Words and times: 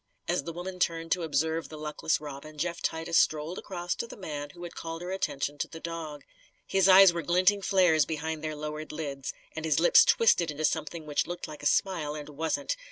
As 0.27 0.45
the 0.45 0.51
woman 0.51 0.79
turned 0.79 1.11
to 1.11 1.21
observe 1.21 1.69
the 1.69 1.77
luckless 1.77 2.19
Robin, 2.19 2.57
Jeff 2.57 2.81
Titus 2.81 3.19
strolled 3.19 3.59
across 3.59 3.93
to 3.93 4.07
the 4.07 4.17
man 4.17 4.49
who 4.49 4.63
had 4.63 4.73
called 4.73 5.03
her 5.03 5.11
attention 5.11 5.59
to 5.59 5.67
the 5.67 5.79
dog. 5.79 6.23
His 6.65 6.89
eyes 6.89 7.13
were 7.13 7.21
glinting 7.21 7.61
flares 7.61 8.05
behind 8.07 8.43
their 8.43 8.55
lowered 8.55 8.91
lids, 8.91 9.31
and 9.55 9.63
his 9.63 9.79
lips 9.79 10.03
twisted 10.03 10.49
into 10.49 10.65
something 10.65 11.05
which 11.05 11.27
looked 11.27 11.47
like 11.47 11.61
a 11.61 11.67
smile 11.67 12.15
and 12.15 12.29
wasn't. 12.29 12.75